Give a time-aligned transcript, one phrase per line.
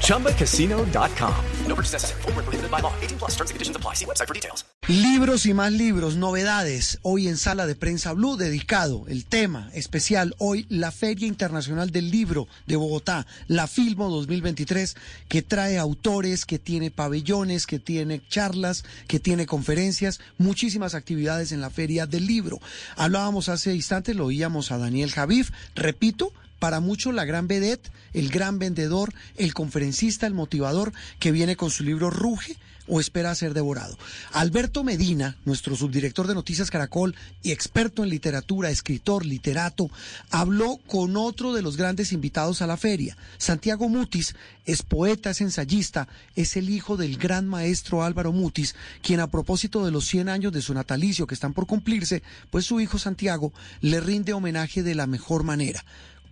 [0.00, 1.34] ChumbaCasino.com.
[1.66, 2.22] No purchase necessary.
[2.22, 2.92] Full prohibited by law.
[3.00, 3.94] 18 plus terms and conditions apply.
[3.94, 4.64] See website for details.
[4.86, 6.98] Libros y más libros, novedades.
[7.00, 10.34] Hoy en Sala de Prensa Blue, dedicado el tema especial.
[10.38, 14.94] Hoy la Feria Internacional del Libro de Bogotá, la Filmo 2023,
[15.26, 21.62] que trae autores, que tiene pabellones, que tiene charlas, que tiene conferencias, muchísimas actividades en
[21.62, 22.60] la Feria del Libro.
[22.94, 28.30] Hablábamos hace instantes, lo oíamos a Daniel Javif, repito, para muchos la gran vedette, el
[28.30, 33.54] gran vendedor, el conferencista, el motivador que viene con su libro Ruge o espera ser
[33.54, 33.96] devorado.
[34.32, 39.90] Alberto Medina, nuestro subdirector de Noticias Caracol y experto en literatura, escritor, literato,
[40.30, 43.16] habló con otro de los grandes invitados a la feria.
[43.38, 44.34] Santiago Mutis
[44.66, 49.84] es poeta, es ensayista, es el hijo del gran maestro Álvaro Mutis, quien a propósito
[49.84, 53.52] de los 100 años de su natalicio que están por cumplirse, pues su hijo Santiago
[53.80, 55.84] le rinde homenaje de la mejor manera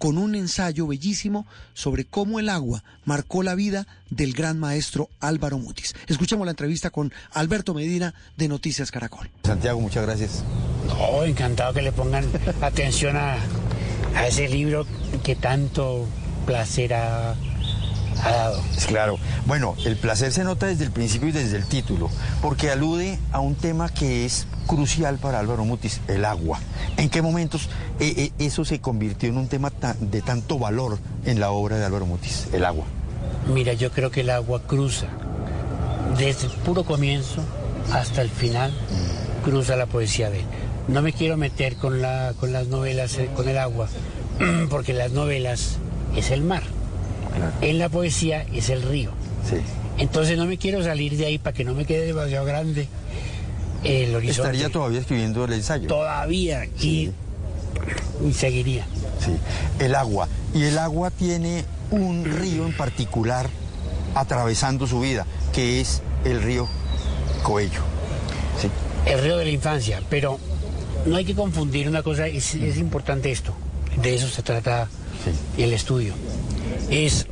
[0.03, 5.59] con un ensayo bellísimo sobre cómo el agua marcó la vida del gran maestro Álvaro
[5.59, 5.95] Mutis.
[6.09, 9.31] Escuchemos la entrevista con Alberto Medina de Noticias Caracol.
[9.45, 10.43] Santiago, muchas gracias.
[10.89, 12.25] No, encantado que le pongan
[12.61, 13.37] atención a,
[14.17, 14.89] a ese libro
[15.23, 16.05] que tanto
[16.47, 17.37] placer ha,
[18.23, 18.63] ha dado.
[18.87, 19.19] Claro.
[19.47, 22.11] Bueno, el placer se nota desde el principio y desde el título,
[22.41, 26.59] porque alude a un tema que es crucial para Álvaro Mutis, el agua.
[26.97, 27.69] ¿En qué momentos
[28.01, 31.77] eh, eh, eso se convirtió en un tema tan, de tanto valor en la obra
[31.77, 32.85] de Álvaro Mutis, el agua?
[33.53, 35.09] Mira, yo creo que el agua cruza,
[36.17, 37.43] desde el puro comienzo
[37.93, 38.73] hasta el final,
[39.45, 40.47] cruza la poesía de él.
[40.89, 43.89] No me quiero meter con, la, con las novelas, eh, con el agua,
[44.71, 45.79] porque las novelas
[46.17, 46.63] es el mar.
[47.35, 47.53] Claro.
[47.61, 49.11] En la poesía es el río.
[49.49, 49.57] Sí.
[49.99, 52.89] Entonces no me quiero salir de ahí para que no me quede demasiado grande
[53.85, 54.43] el horizonte.
[54.51, 55.89] ¿Estaría todavía escribiendo el ensayo?
[55.89, 57.11] Todavía, y,
[58.27, 58.87] y seguiría.
[59.25, 59.33] Sí.
[59.85, 60.29] El agua.
[60.55, 63.49] Y el agua tiene un río en particular
[64.15, 66.69] atravesando su vida, que es el río
[67.43, 67.81] Coello.
[68.61, 68.69] Sí.
[69.11, 70.39] El río de la infancia, pero
[71.07, 73.53] no hay que confundir una cosa, es, es importante esto,
[74.01, 74.89] de eso se trata
[75.25, 75.63] Sí.
[75.63, 76.15] el estudio.
[76.93, 77.27] Es,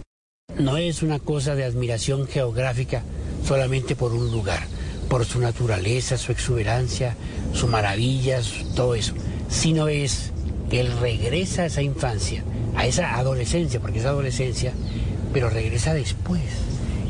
[0.59, 3.03] no es una cosa de admiración geográfica
[3.45, 4.63] solamente por un lugar,
[5.11, 7.15] por su naturaleza, su exuberancia,
[7.53, 9.13] sus maravillas, todo eso,
[9.51, 10.33] sino es
[10.71, 12.43] él regresa a esa infancia,
[12.75, 14.73] a esa adolescencia, porque es adolescencia,
[15.31, 16.41] pero regresa después.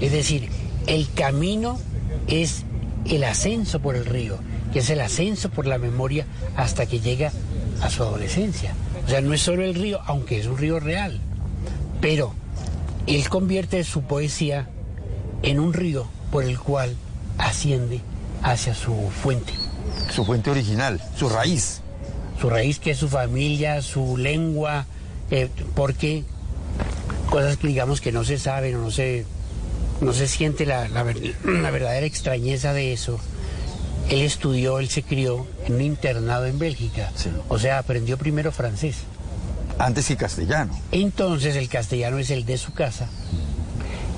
[0.01, 0.49] Es decir,
[0.89, 1.79] el camino
[2.27, 2.65] es
[3.05, 4.39] el ascenso por el río,
[4.73, 7.31] que es el ascenso por la memoria hasta que llega
[7.81, 8.75] a su adolescencia.
[9.07, 11.21] O sea, no es solo el río, aunque es un río real,
[12.01, 12.40] pero
[13.07, 14.69] él convierte su poesía
[15.43, 16.95] en un río por el cual
[17.39, 18.01] asciende
[18.43, 19.53] hacia su fuente.
[20.11, 21.81] Su fuente original, su raíz.
[22.41, 24.87] Su raíz que es su familia, su lengua,
[25.31, 26.25] eh, porque
[27.29, 29.25] cosas que digamos que no se saben o no se,
[30.01, 33.19] no se siente la, la ver- la verdadera extrañeza de eso.
[34.09, 37.31] Él estudió, él se crió en un internado en Bélgica, Sí.
[37.49, 38.97] o sea, aprendió primero francés.
[39.81, 40.79] Antes que castellano.
[40.93, 43.09] Entonces el castellano es el de su casa,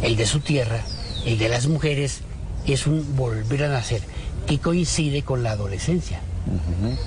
[0.03, 0.81] el de su tierra,
[1.25, 2.23] el de las mujeres,
[2.67, 4.03] es un volver a nacer,
[4.49, 6.19] que coincide con la adolescencia.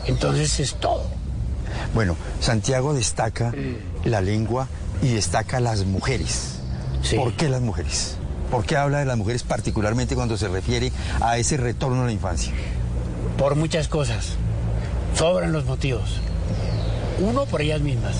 [0.08, 1.04] Entonces es todo.
[1.94, 3.54] Bueno, Santiago destaca
[4.06, 4.70] la lengua
[5.02, 6.60] y destaca las mujeres.
[7.04, 7.18] Sí.
[7.18, 8.16] ¿Por qué las mujeres?
[8.50, 12.14] ¿Por qué habla de las mujeres particularmente cuando se refiere a ese retorno a la
[12.14, 12.54] infancia?
[13.38, 14.38] Por muchas cosas.
[15.14, 16.22] Sobran los motivos.
[17.20, 18.16] Uno, por ellas mismas.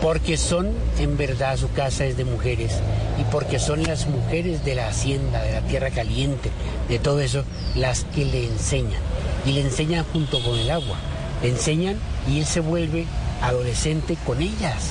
[0.00, 2.72] Porque son, en verdad, su casa es de mujeres.
[3.18, 6.50] Y porque son las mujeres de la hacienda, de la tierra caliente,
[6.88, 9.00] de todo eso, las que le enseñan.
[9.46, 10.96] Y le enseñan junto con el agua.
[11.42, 11.96] Le enseñan
[12.28, 13.06] y él se vuelve
[13.42, 14.90] adolescente con ellas.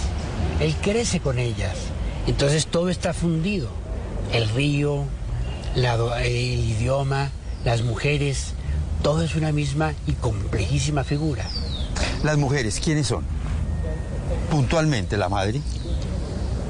[0.59, 1.75] Él crece con ellas.
[2.27, 3.69] Entonces todo está fundido.
[4.31, 5.05] El río,
[5.75, 7.31] el idioma,
[7.65, 8.53] las mujeres,
[9.01, 11.45] todo es una misma y complejísima figura.
[12.23, 13.23] Las mujeres, ¿quiénes son?
[14.49, 15.61] Puntualmente, la madre.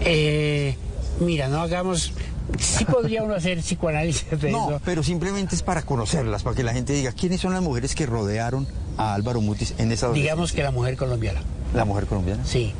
[0.01, 0.75] Eh,
[1.19, 2.13] mira, no hagamos...
[2.59, 4.81] Sí podría uno hacer psicoanálisis de No, eso.
[4.83, 8.05] pero simplemente es para conocerlas, para que la gente diga quiénes son las mujeres que
[8.05, 8.67] rodearon
[8.97, 10.11] a Álvaro Mutis en esa?
[10.11, 11.41] Digamos que la mujer colombiana.
[11.73, 12.44] La mujer colombiana.
[12.45, 12.73] Sí.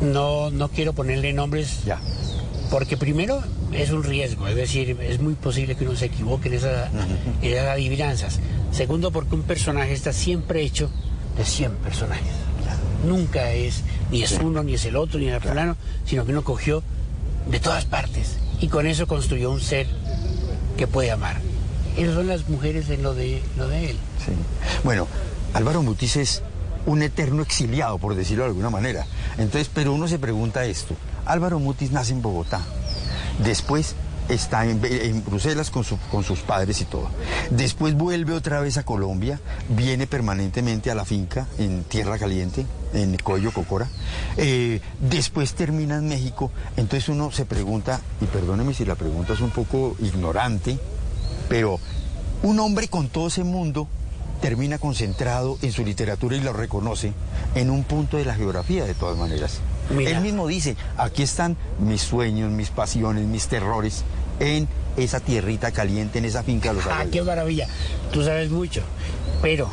[0.00, 1.98] No, no quiero ponerle nombres Ya.
[2.70, 3.42] porque primero
[3.72, 6.90] es un riesgo, es decir, es muy posible que uno se equivoque en esas,
[7.42, 8.38] en esas adivinanzas.
[8.70, 10.90] Segundo, porque un personaje está siempre hecho
[11.36, 12.32] de 100 personajes.
[13.06, 16.44] Nunca es, ni es uno, ni es el otro, ni el fulano, sino que uno
[16.44, 16.82] cogió
[17.48, 19.88] de todas partes y con eso construyó un ser
[20.76, 21.40] que puede amar.
[21.96, 23.96] Esas son las mujeres en lo de, lo de él.
[24.24, 24.32] Sí.
[24.84, 25.08] Bueno,
[25.52, 26.42] Álvaro Mutis es
[26.86, 29.04] un eterno exiliado, por decirlo de alguna manera.
[29.36, 30.94] Entonces, pero uno se pregunta esto.
[31.26, 32.60] Álvaro Mutis nace en Bogotá.
[33.44, 33.94] Después
[34.28, 37.08] está en, Bruselas con sus padres y todo.
[37.50, 43.16] Después vuelve otra vez a Colombia, viene permanentemente a la finca en Tierra Caliente, en
[43.18, 43.88] Coyo Cocora.
[44.36, 46.50] Eh, después termina en México.
[46.76, 50.78] Entonces uno se pregunta, y perdóneme si la pregunta es un poco ignorante,
[51.48, 51.78] pero
[52.42, 53.88] un hombre con todo ese mundo
[54.40, 57.12] termina concentrado en su literatura y lo reconoce
[57.54, 59.60] en un punto de la geografía de todas maneras.
[59.90, 60.10] Mira.
[60.12, 64.04] Él mismo dice, aquí están mis sueños, mis pasiones, mis terrores
[64.40, 67.66] en esa tierrita caliente, en esa finca de los ¡Ah, qué maravilla!
[68.12, 68.82] Tú sabes mucho.
[69.40, 69.68] Pero,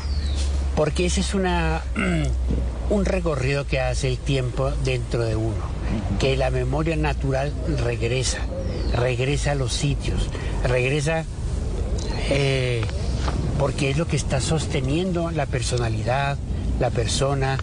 [0.76, 1.82] porque ese es una,
[2.90, 5.80] un recorrido que hace el tiempo dentro de uno.
[6.20, 7.54] Que la memoria natural
[7.84, 8.40] regresa,
[8.96, 10.30] regresa a los sitios,
[10.64, 11.26] regresa
[12.30, 12.84] eh,
[13.58, 16.38] porque es lo que está sosteniendo la personalidad,
[16.80, 17.58] la persona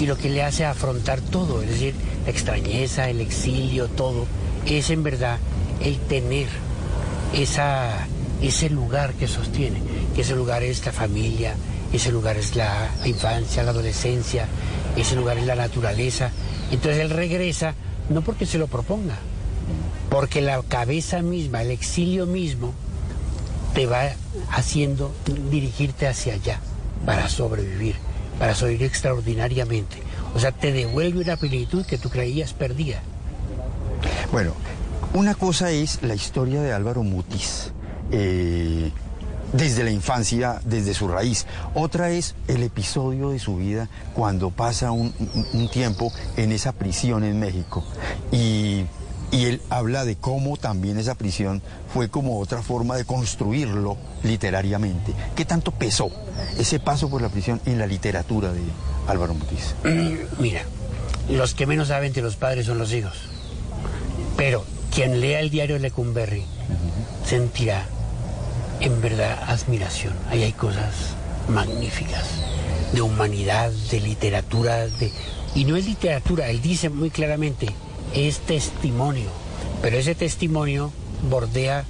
[0.00, 4.26] y lo que le hace afrontar todo, es decir, la extrañeza, el exilio, todo,
[4.66, 5.38] es en verdad
[5.82, 6.48] el tener
[7.32, 8.06] esa,
[8.42, 9.80] ese lugar que sostiene,
[10.14, 11.54] que ese lugar es la familia,
[11.92, 14.46] ese lugar es la, infancia, la adolescencia,
[14.96, 16.30] ese lugar es la naturaleza.
[16.70, 17.74] Entonces él regresa
[18.10, 19.16] no porque se lo proponga,
[20.10, 22.72] porque la cabeza misma, el exilio mismo,
[23.74, 24.10] te va
[24.50, 25.14] haciendo
[25.50, 26.60] dirigirte hacia allá
[27.06, 27.96] para sobrevivir,
[28.38, 29.96] para sobrevivir extraordinariamente.
[30.34, 33.00] O sea, te devuelve una plenitud que tú creías perdida.
[34.32, 34.52] Bueno,
[35.14, 37.72] una cosa es la historia de Álvaro Mutis.
[38.10, 38.90] eh,
[39.52, 41.46] desde la infancia, desde su raíz.
[41.74, 45.12] Otra es el episodio de su vida cuando pasa un-
[45.54, 47.82] un tiempo en esa prisión en México.
[48.30, 48.84] Y,
[49.30, 55.12] y él habla de cómo también esa prisión fue como otra forma de construirlo literariamente.
[55.36, 56.10] ¿Qué tanto pesó
[56.58, 58.62] ese paso por la prisión en la literatura de
[59.06, 59.74] Álvaro Mutis?
[60.38, 60.62] Mira,
[61.28, 63.14] los que menos saben de los padres son los hijos.
[64.36, 64.64] Pero
[64.94, 66.44] quien lea el diario de Lecumberri
[67.26, 67.84] sentirá
[68.80, 70.14] en verdad admiración.
[70.30, 70.94] Ahí hay cosas
[71.48, 72.24] magníficas
[72.92, 75.12] de humanidad, de literatura, de...
[75.54, 77.68] y no es literatura, él dice muy claramente,
[78.14, 79.30] es testimonio,
[79.82, 80.92] pero ese testimonio
[81.28, 81.84] bordea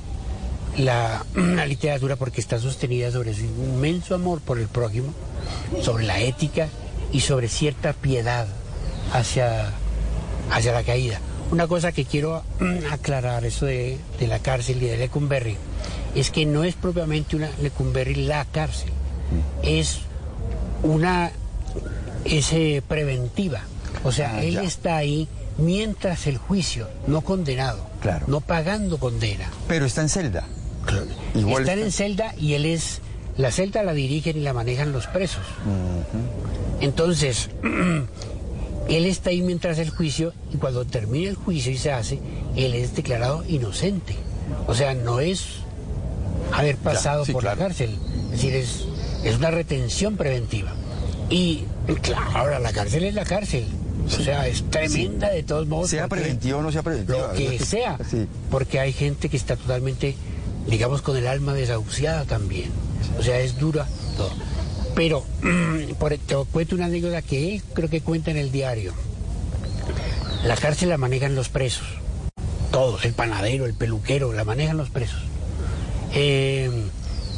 [0.76, 5.12] la, la literatura porque está sostenida sobre su inmenso amor por el prójimo,
[5.82, 6.68] sobre la ética
[7.12, 8.46] y sobre cierta piedad
[9.12, 9.72] hacia,
[10.50, 11.20] hacia la caída.
[11.50, 12.42] Una cosa que quiero
[12.90, 15.56] aclarar, eso de, de la cárcel y de Lecumberri,
[16.14, 18.90] es que no es propiamente una Lecumberri la cárcel,
[19.62, 19.98] es
[20.82, 21.30] una
[22.24, 23.62] es eh, preventiva.
[24.04, 24.62] O sea, Ah, él ya.
[24.62, 25.28] está ahí
[25.58, 28.24] mientras el juicio, no condenado, Claro.
[28.28, 29.50] no pagando condena.
[29.68, 30.44] Pero está en celda.
[31.34, 33.00] Igual Están está- en celda y él es.
[33.36, 35.42] La celda la dirigen y la manejan los presos.
[36.80, 37.50] Entonces,
[38.88, 42.18] él está ahí mientras el juicio y cuando termine el juicio y se hace,
[42.56, 44.16] él es declarado inocente.
[44.66, 45.44] O sea, no es
[46.52, 47.58] haber pasado sí, por claro.
[47.60, 47.98] la cárcel.
[48.26, 48.84] Es decir, es,
[49.24, 50.72] es una retención preventiva.
[51.30, 51.64] Y
[52.02, 53.66] claro, ahora la cárcel es la cárcel.
[54.08, 55.90] O sea, es tremenda de todos modos.
[55.90, 57.18] Sea preventivo o no sea preventivo.
[57.18, 58.26] lo que sea, Sí.
[58.50, 60.16] porque hay gente que está totalmente,
[60.66, 62.70] digamos, con el alma desahuciada también.
[63.18, 63.86] O sea, es dura
[64.16, 64.30] todo.
[64.94, 65.24] Pero
[65.98, 68.92] por, te cuento una anécdota que él creo que cuenta en el diario.
[70.44, 71.86] La cárcel la manejan los presos,
[72.70, 75.20] todos, el panadero, el peluquero, la manejan los presos.
[76.14, 76.70] Eh,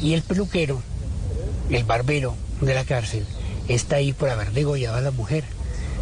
[0.01, 0.81] y el peluquero,
[1.69, 3.25] el barbero de la cárcel,
[3.67, 5.43] está ahí por haber degollado a la mujer.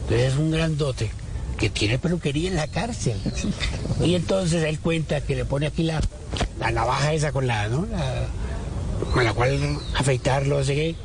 [0.10, 1.12] Entonces es un grandote
[1.58, 3.18] que tiene peluquería en la cárcel.
[4.04, 6.00] Y entonces él cuenta que le pone aquí la,
[6.60, 7.86] la navaja esa con la, ¿no?
[7.92, 8.28] La-
[9.14, 10.96] con la cual afeitarlo, no sé qué.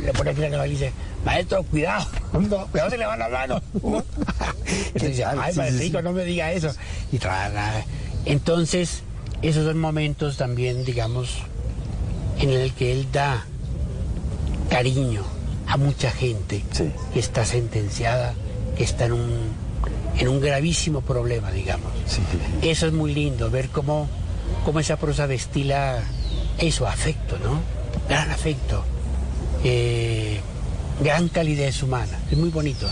[0.00, 0.92] Le pone aquí la navaja y dice,
[1.24, 3.62] maestro, cuidado, no, cuidado se le van las manos.
[3.74, 6.70] Entonces dice, ay, maestrico, no me diga eso.
[7.10, 7.84] Y tra- tra-
[8.26, 9.02] Entonces,
[9.42, 11.38] esos son momentos también, digamos,
[12.38, 13.46] en el que él da
[14.70, 15.22] cariño
[15.66, 16.90] a mucha gente Sí.
[17.12, 18.34] que está sentenciada,
[18.76, 19.32] que está en un,
[20.18, 21.90] en un gravísimo problema, digamos.
[22.06, 22.20] Sí.
[22.62, 24.08] Eso es muy lindo, ver cómo,
[24.64, 26.02] cómo esa prosa destila
[26.58, 27.60] eso, afecto, ¿no?
[28.08, 28.84] Gran afecto,
[29.64, 30.40] eh,
[31.02, 32.18] gran calidez humana.
[32.30, 32.88] Es muy bonito.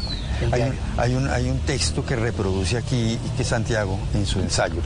[0.52, 4.80] Hay un, hay, un, hay un texto que reproduce aquí que Santiago en su ensayo,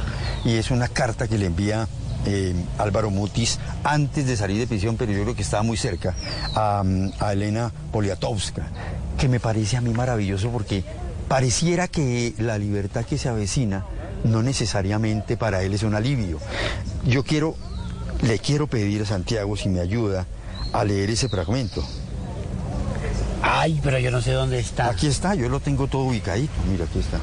[0.44, 1.86] y es una carta que le envía
[2.26, 6.14] eh, Álvaro Mutis antes de salir de prisión, pero yo creo que estaba muy cerca,
[6.54, 6.82] a,
[7.20, 8.66] a Elena Poliatowska,
[9.18, 10.84] que me parece a mí maravilloso porque
[11.28, 13.84] pareciera que la libertad que se avecina
[14.24, 16.38] no necesariamente para él es un alivio.
[17.06, 17.56] Yo quiero,
[18.22, 20.26] le quiero pedir a Santiago si me ayuda
[20.72, 21.84] a leer ese fragmento.
[23.42, 24.88] Ay, pero yo no sé dónde está.
[24.88, 27.18] Aquí está, yo lo tengo todo ubicadito, mira, aquí está.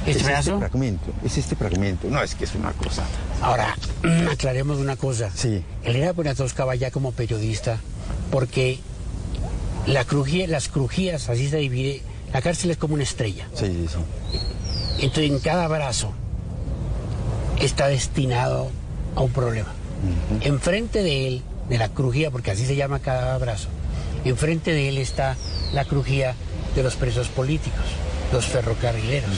[0.00, 0.58] ¿Este es este pedazo?
[0.58, 2.08] fragmento, es este fragmento.
[2.08, 3.04] No, es que es una cosa.
[3.40, 3.76] Ahora,
[4.30, 5.30] aclaremos una cosa.
[5.34, 5.64] Sí.
[5.84, 7.78] Elena Poniatowska va ya como periodista
[8.30, 8.80] porque
[9.86, 12.02] la crujía, las crujías, así se divide,
[12.32, 13.48] la cárcel es como una estrella.
[13.54, 13.98] Sí, sí, sí.
[15.04, 16.12] Entonces en cada brazo
[17.60, 18.70] está destinado
[19.14, 19.72] a un problema.
[20.40, 23.68] Enfrente de él, de la crujía, porque así se llama cada brazo,
[24.24, 25.36] enfrente de él está
[25.72, 26.34] la crujía
[26.74, 27.84] de los presos políticos,
[28.32, 29.30] los ferrocarrileros.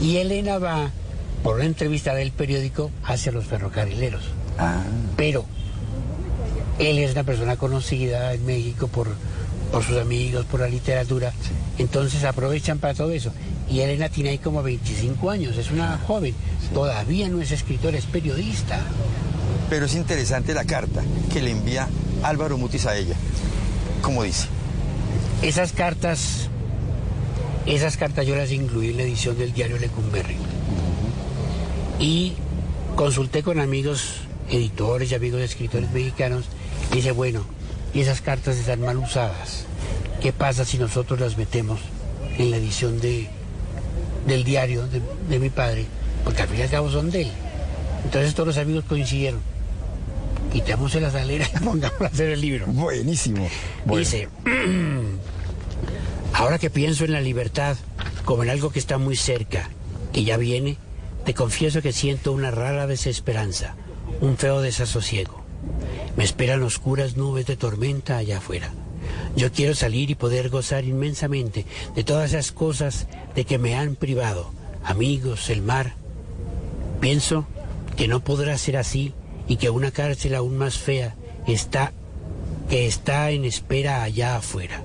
[0.00, 0.90] Y Elena va,
[1.42, 4.24] por una entrevista del periódico, hacia los ferrocarrileros.
[4.58, 4.82] Ah,
[5.16, 5.44] Pero
[6.78, 9.08] él es una persona conocida en México por,
[9.70, 11.32] por sus amigos, por la literatura.
[11.78, 13.32] Entonces aprovechan para todo eso.
[13.70, 16.34] Y Elena tiene ahí como 25 años, es una joven.
[16.72, 18.80] Todavía no es escritora, es periodista.
[19.70, 21.02] pero es interesante la carta
[21.32, 21.88] que le envía
[22.22, 23.16] Álvaro Mutis a ella.
[24.02, 24.46] Como dice,
[25.42, 26.48] Esas cartas,
[27.66, 30.36] esas cartas yo las incluí en la edición del diario Lecumberri.
[31.98, 32.34] Y
[32.96, 36.44] consulté con amigos editores y amigos escritores mexicanos.
[36.94, 37.44] Dice, bueno,
[37.92, 39.64] y esas cartas están mal usadas.
[40.22, 41.80] ¿Qué pasa si nosotros las metemos
[42.38, 43.28] en la edición de,
[44.28, 45.86] del diario de, de mi padre?
[46.22, 47.30] Porque al fin y al cabo son de él.
[48.04, 49.40] Entonces todos los amigos coincidieron.
[50.52, 52.66] Quitémosle la salera y pongámosla a hacer el libro.
[52.68, 53.48] buenísimo.
[53.84, 54.28] Bueno, Dice,
[56.32, 57.76] ahora que pienso en la libertad
[58.24, 59.68] como en algo que está muy cerca,
[60.12, 60.76] que ya viene,
[61.24, 63.74] te confieso que siento una rara desesperanza,
[64.20, 65.43] un feo desasosiego.
[66.16, 68.72] Me esperan oscuras nubes de tormenta allá afuera.
[69.36, 73.96] Yo quiero salir y poder gozar inmensamente de todas esas cosas de que me han
[73.96, 74.50] privado,
[74.84, 75.94] amigos, el mar.
[77.00, 77.46] Pienso
[77.96, 79.12] que no podrá ser así
[79.48, 81.14] y que una cárcel aún más fea
[81.46, 81.92] está
[82.68, 84.82] que está en espera allá afuera.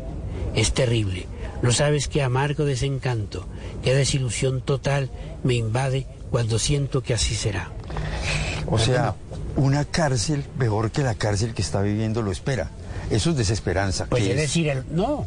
[0.55, 1.27] Es terrible.
[1.61, 3.45] No sabes qué amargo desencanto,
[3.83, 5.09] qué desilusión total
[5.43, 7.71] me invade cuando siento que así será.
[8.65, 9.15] o sea,
[9.55, 12.69] una cárcel mejor que la cárcel que está viviendo lo espera.
[13.09, 14.05] Eso es desesperanza.
[14.07, 15.25] Pues es es- decir, el- no.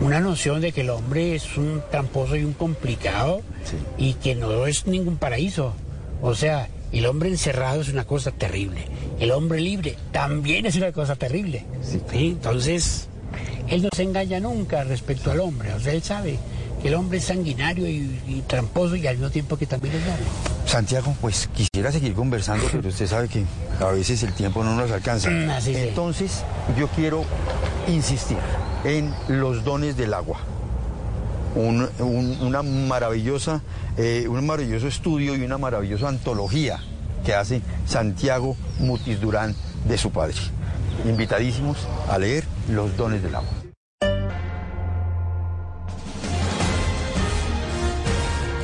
[0.00, 3.76] Una noción de que el hombre es un tramposo y un complicado Sí.
[3.98, 5.74] y que no es ningún paraíso.
[6.20, 8.80] O sea, el hombre encerrado es una cosa terrible.
[9.20, 11.64] El hombre libre también es una cosa terrible.
[11.82, 12.12] Sí, claro.
[12.18, 12.26] ¿Sí?
[12.30, 13.06] Entonces,
[13.68, 15.72] él no se engaña nunca respecto al hombre.
[15.74, 16.36] O sea, él sabe
[16.80, 20.00] que el hombre es sanguinario y, y tramposo y al mismo tiempo que también es
[20.00, 20.24] noble.
[20.72, 23.44] Santiago, pues quisiera seguir conversando, pero usted sabe que
[23.78, 25.28] a veces el tiempo no nos alcanza.
[25.28, 25.76] Mm, sí.
[25.76, 26.44] Entonces,
[26.78, 27.24] yo quiero
[27.88, 28.38] insistir
[28.84, 30.38] en los dones del agua.
[31.54, 33.60] Un, un- una maravillosa,
[33.98, 36.80] eh, un maravilloso estudio y una maravillosa antología
[37.26, 39.54] que hace Santiago Mutis Durán
[39.86, 40.34] de su padre.
[41.04, 41.76] Invitadísimos
[42.08, 43.61] a leer Los dones del agua.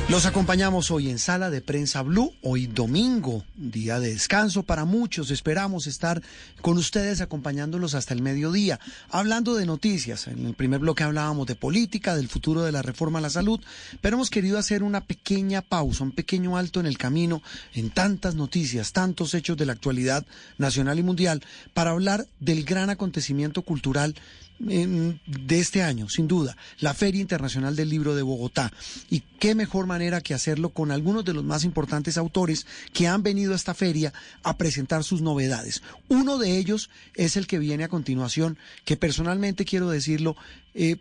[0.09, 5.29] Los acompañamos hoy en Sala de Prensa Blue, hoy domingo, día de descanso para muchos.
[5.29, 6.23] Esperamos estar
[6.61, 8.79] con ustedes acompañándolos hasta el mediodía,
[9.11, 10.25] hablando de noticias.
[10.25, 13.61] En el primer bloque hablábamos de política, del futuro de la reforma a la salud,
[14.01, 17.43] pero hemos querido hacer una pequeña pausa, un pequeño alto en el camino
[17.75, 20.25] en tantas noticias, tantos hechos de la actualidad
[20.57, 21.43] nacional y mundial,
[21.75, 24.15] para hablar del gran acontecimiento cultural
[24.59, 28.71] de este año, sin duda, la Feria Internacional del Libro de Bogotá.
[29.09, 33.23] Y qué mejor manera que hacerlo con algunos de los más importantes autores que han
[33.23, 34.13] venido a esta feria
[34.43, 35.81] a presentar sus novedades.
[36.09, 40.35] Uno de ellos es el que viene a continuación, que personalmente quiero decirlo,
[40.73, 40.97] eh,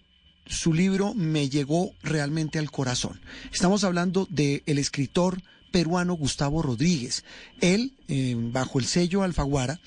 [0.46, 3.20] su libro me llegó realmente al corazón.
[3.52, 7.24] Estamos hablando del el escritor peruano Gustavo Rodríguez.
[7.60, 9.80] Él, eh, bajo el sello Alfaguara,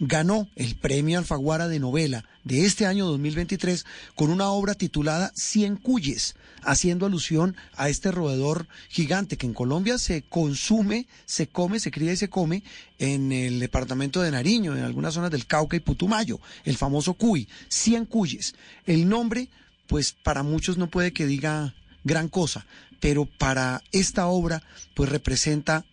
[0.00, 5.76] ganó el premio Alfaguara de novela de este año 2023 con una obra titulada Cien
[5.76, 11.90] Cuyes, haciendo alusión a este roedor gigante que en Colombia se consume, se come, se
[11.90, 12.62] cría y se come
[12.98, 17.46] en el departamento de Nariño, en algunas zonas del Cauca y Putumayo, el famoso cuy,
[17.68, 18.54] Cien Cuyes.
[18.86, 19.48] El nombre,
[19.86, 22.64] pues para muchos no puede que diga gran cosa,
[23.00, 24.62] pero para esta obra,
[24.94, 25.84] pues representa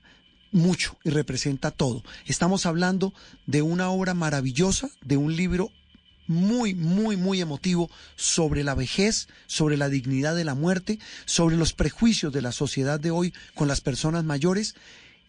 [0.51, 2.03] mucho y representa todo.
[2.25, 3.13] Estamos hablando
[3.45, 5.71] de una obra maravillosa, de un libro
[6.27, 11.73] muy, muy, muy emotivo sobre la vejez, sobre la dignidad de la muerte, sobre los
[11.73, 14.75] prejuicios de la sociedad de hoy con las personas mayores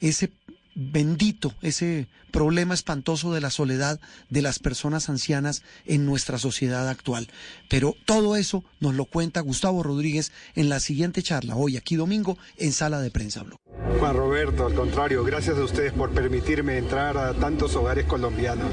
[0.00, 0.32] ese
[0.78, 3.98] bendito, ese problema espantoso de la soledad
[4.30, 7.28] de las personas ancianas en nuestra sociedad actual.
[7.68, 12.38] Pero todo eso nos lo cuenta Gustavo Rodríguez en la siguiente charla, hoy aquí domingo,
[12.56, 13.58] en Sala de Prensa Blue.
[13.98, 18.70] Juan Roberto, al contrario, gracias a ustedes por permitirme entrar a tantos hogares colombianos.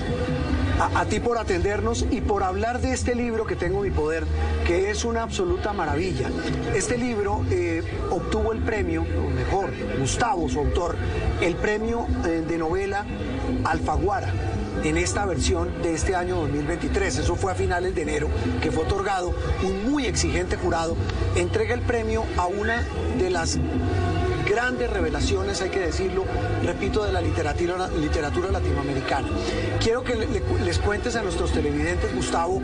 [0.77, 4.25] A, ti por atendernos y por hablar de este libro que tengo en mi poder,
[4.67, 6.29] que es una absoluta maravilla.
[6.75, 10.97] Este libro eh, obtuvo el premio, o mejor, Gustavo, su autor,
[11.41, 13.05] el premio eh, de novela
[13.63, 14.33] Alfaguara
[14.83, 17.19] en esta versión de este año 2023.
[17.19, 18.27] Eso fue a finales de enero,
[18.61, 19.33] que fue otorgado.
[19.63, 20.97] Un muy exigente jurado
[21.35, 22.83] entrega el premio a una
[23.17, 23.57] de las
[24.45, 26.25] grandes revelaciones, hay que decirlo,
[26.63, 29.27] repito, de la literatura, literatura latinoamericana.
[29.81, 30.27] Quiero que le,
[30.63, 32.61] les cuentes a nuestros televidentes, Gustavo,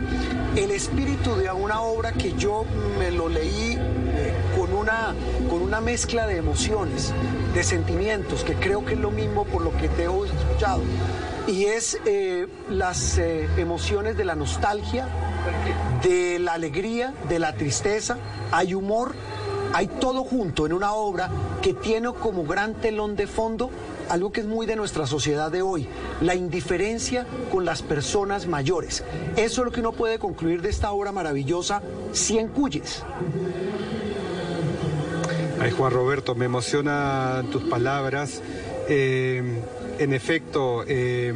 [0.56, 2.64] el espíritu de una obra que yo
[2.98, 5.14] me lo leí eh, con, una,
[5.48, 7.12] con una mezcla de emociones,
[7.54, 10.82] de sentimientos, que creo que es lo mismo por lo que te he escuchado.
[11.46, 15.08] Y es eh, las eh, emociones de la nostalgia,
[16.02, 18.16] de la alegría, de la tristeza,
[18.52, 19.14] hay humor,
[19.72, 21.30] hay todo junto en una obra
[21.62, 23.70] que tiene como gran telón de fondo
[24.08, 25.86] algo que es muy de nuestra sociedad de hoy,
[26.20, 29.04] la indiferencia con las personas mayores.
[29.36, 31.80] Eso es lo que uno puede concluir de esta obra maravillosa,
[32.12, 33.02] Cien Cuyes.
[35.60, 38.42] Ay, Juan Roberto, me emocionan tus palabras.
[38.88, 39.62] Eh,
[39.98, 41.32] en efecto, eh,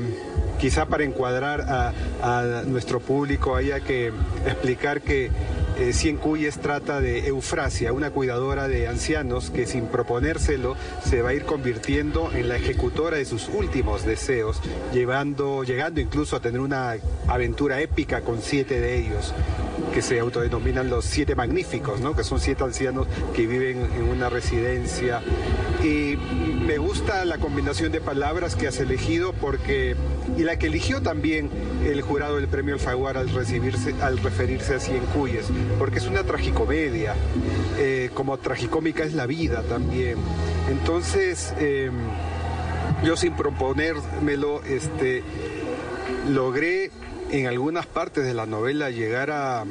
[0.58, 4.12] quizá para encuadrar a, a, nuestro público haya que
[4.44, 5.30] explicar que
[5.78, 11.30] eh, Cien Cuyes trata de Eufrasia, una cuidadora de ancianos que sin proponérselo se va
[11.30, 14.60] a ir convirtiendo en la ejecutora de sus últimos deseos,
[14.92, 19.34] llevando, llegando incluso a tener una aventura épica con siete de ellos
[19.96, 22.14] que se autodenominan los siete magníficos, ¿no?
[22.14, 25.22] que son siete ancianos que viven en una residencia.
[25.82, 26.16] Y
[26.66, 29.96] me gusta la combinación de palabras que has elegido porque,
[30.36, 31.50] y la que eligió también
[31.84, 35.46] el jurado del premio Alfaguara al, recibirse, al referirse a Cien Cuyes,
[35.78, 37.14] porque es una tragicomedia,
[37.78, 40.16] eh, como tragicómica es la vida también.
[40.70, 41.90] Entonces, eh,
[43.04, 45.22] yo sin proponérmelo, este,
[46.28, 46.90] logré
[47.30, 49.64] en algunas partes de la novela llegar a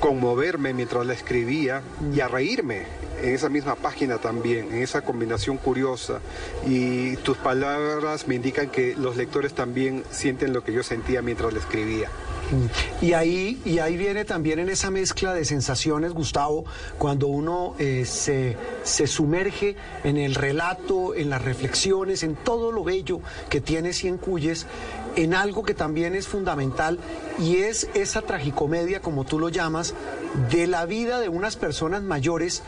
[0.00, 1.82] conmoverme mientras la escribía
[2.14, 2.86] y a reírme
[3.22, 6.20] en esa misma página también, en esa combinación curiosa.
[6.66, 11.52] Y tus palabras me indican que los lectores también sienten lo que yo sentía mientras
[11.52, 12.08] la escribía.
[13.00, 16.64] Y ahí, y ahí viene también en esa mezcla de sensaciones, Gustavo,
[16.98, 22.82] cuando uno eh, se, se, sumerge en el relato, en las reflexiones, en todo lo
[22.82, 24.66] bello que tiene Cien Cuyes,
[25.22, 26.98] en algo que también es fundamental
[27.38, 29.94] y es esa tragicomedia, como tú lo llamas,
[30.50, 32.62] de la vida de unas personas mayores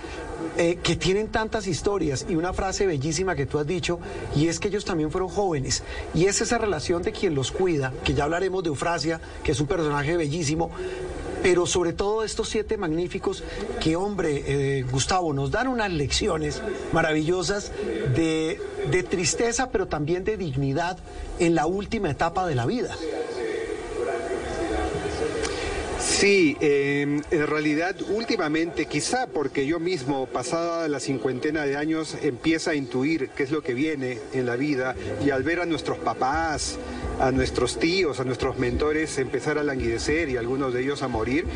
[0.59, 2.27] eh, que tienen tantas historias.
[2.29, 4.01] Y una frase bellísima que tú has dicho,
[4.37, 5.83] y es que ellos también fueron jóvenes,
[6.15, 9.61] y es esa relación de quien los cuida, que ya hablaremos de Eufrasia, que es
[9.61, 10.71] un personaje bellísimo,
[11.43, 13.43] pero sobre todo estos siete magníficos
[13.81, 16.63] que, hombre, eh, Gustavo, nos dan unas lecciones
[16.93, 17.73] maravillosas
[18.15, 20.99] de, de tristeza, pero también de dignidad
[21.39, 22.97] en la última etapa de la vida.
[26.23, 32.73] Sí, eh, en realidad últimamente, quizá porque yo mismo, pasada la cincuentena de años, empieza
[32.73, 35.99] a intuir qué es lo que viene en la vida y al ver a nuestros
[35.99, 36.79] papás,
[37.23, 41.47] a nuestros tíos, a nuestros mentores empezar a languidecer y algunos de ellos a morir,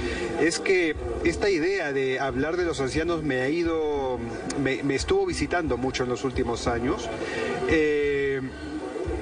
[0.41, 4.21] es que esta idea de hablar de los ancianos me ha ido,
[4.63, 7.11] me, estuvo visitando mucho en los últimos años.
[7.69, 8.41] Eh,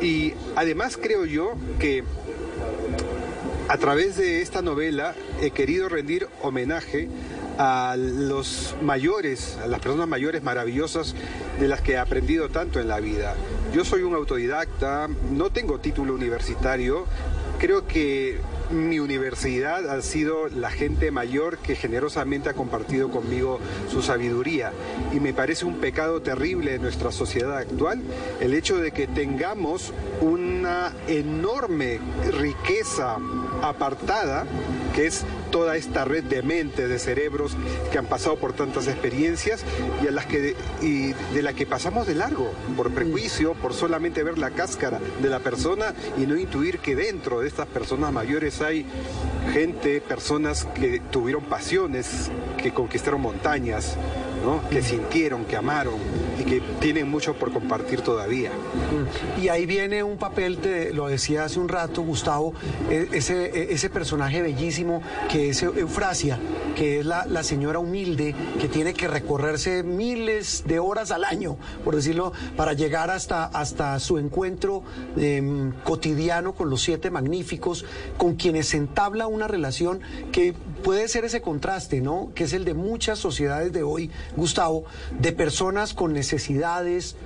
[0.03, 2.05] y además creo yo que
[3.69, 7.09] a través de esta novela he querido rendir homenaje
[7.59, 11.15] a los mayores, a las personas mayores maravillosas
[11.61, 13.35] de las que he aprendido tanto en la vida.
[13.73, 17.07] Yo soy un autodidacta, no tengo título universitario,
[17.59, 18.41] creo que
[18.71, 24.73] mi universidad ha sido la gente mayor que generosamente ha compartido conmigo su sabiduría.
[25.13, 28.03] Y me parece un pecado terrible en nuestra sociedad actual
[28.41, 32.01] el hecho de que tengamos una enorme
[32.39, 33.17] riqueza
[33.63, 34.47] apartada,
[34.95, 37.57] que es toda esta red de mentes, de cerebros
[37.93, 39.65] que han pasado por tantas experiencias
[40.03, 44.25] y, a las que, y de la que pasamos de largo, por prejuicio, por solamente
[44.25, 48.63] ver la cáscara de la persona y no intuir que dentro de estas personas mayores
[48.63, 48.85] hay
[49.53, 53.95] gente, personas que tuvieron pasiones, que conquistaron montañas,
[54.45, 54.69] ¿no?
[54.71, 56.01] que sintieron, que amaron
[56.39, 58.51] y que tienen mucho por compartir todavía.
[58.51, 59.43] Mm.
[59.43, 62.55] Y ahí viene un papel, de, lo decía hace un rato Gustavo,
[62.91, 66.39] e, ese, e, ese personaje bellísimo que es Eufrasia,
[66.75, 71.95] que es la, señora humilde que tiene que recorrerse miles de horas al año, por
[71.95, 74.83] decirlo, para llegar hasta, hasta su encuentro
[75.17, 77.85] em, cotidiano con los siete magníficos,
[78.17, 80.01] con quienes se entabla una relación
[80.33, 82.31] que puede ser ese contraste, ¿no?
[82.35, 84.85] Que es el de muchas sociedades de hoy, Gustavo,
[85.19, 87.17] de personas con necesidades.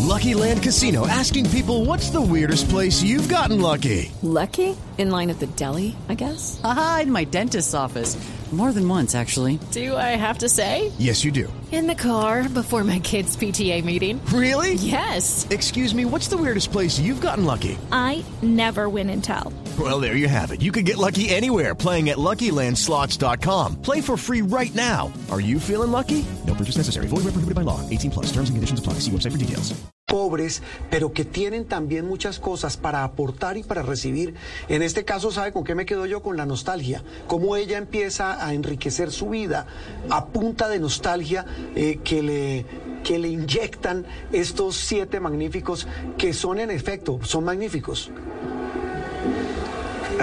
[0.00, 4.12] Lucky Land Casino asking people what's the weirdest place you've gotten lucky.
[4.22, 4.76] Lucky?
[4.98, 6.60] In line at the deli, I guess.
[6.64, 8.16] Aha, in my dentist's office.
[8.52, 9.58] More than once, actually.
[9.70, 10.92] Do I have to say?
[10.98, 11.50] Yes, you do.
[11.72, 14.20] In the car before my kids' PTA meeting.
[14.26, 14.74] Really?
[14.74, 15.46] Yes.
[15.48, 17.78] Excuse me, what's the weirdest place you've gotten lucky?
[17.90, 19.54] I never win and tell.
[19.78, 20.60] Well, there you have it.
[20.60, 23.76] You can get lucky anywhere playing at LuckyLandSlots.com.
[23.80, 25.10] Play for free right now.
[25.30, 26.22] Are you feeling lucky?
[26.46, 27.06] No purchase necessary.
[27.06, 27.80] Void where prohibited by law.
[27.88, 28.26] 18 plus.
[28.26, 28.82] Terms and conditions.
[29.02, 29.72] See website for details.
[30.06, 34.34] Pobres, pero que tienen también muchas cosas para aportar y para recibir.
[34.68, 36.20] En este caso, ¿sabe con qué me quedo yo?
[36.20, 37.02] Con la nostalgia.
[37.26, 39.66] Cómo ella empieza a enriquecer su vida
[40.10, 42.66] a punta de nostalgia eh, que le
[43.02, 48.12] que le inyectan estos siete magníficos que son en efecto, son magníficos.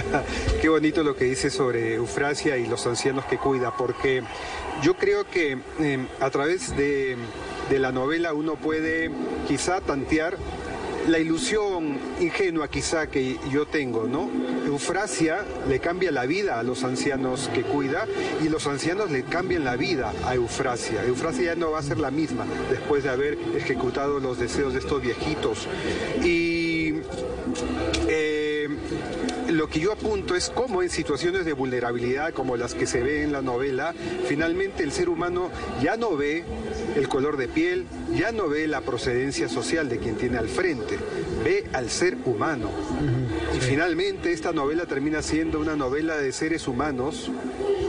[0.61, 4.23] Qué bonito lo que dice sobre Eufrasia y los ancianos que cuida, porque
[4.81, 7.17] yo creo que eh, a través de,
[7.69, 9.11] de la novela uno puede
[9.47, 10.37] quizá tantear
[11.07, 14.29] la ilusión ingenua quizá que yo tengo, ¿no?
[14.67, 18.05] Eufrasia le cambia la vida a los ancianos que cuida
[18.43, 21.03] y los ancianos le cambian la vida a Eufrasia.
[21.05, 24.79] Eufrasia ya no va a ser la misma después de haber ejecutado los deseos de
[24.79, 25.67] estos viejitos.
[26.23, 26.95] Y
[29.59, 33.23] lo que yo apunto es cómo en situaciones de vulnerabilidad como las que se ve
[33.23, 33.93] en la novela,
[34.25, 35.51] finalmente el ser humano
[35.83, 36.45] ya no ve
[36.95, 40.97] el color de piel, ya no ve la procedencia social de quien tiene al frente,
[41.43, 42.69] ve al ser humano.
[43.53, 47.29] Y finalmente esta novela termina siendo una novela de seres humanos